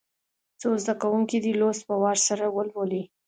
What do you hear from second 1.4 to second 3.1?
دي لوست په وار سره ولولي.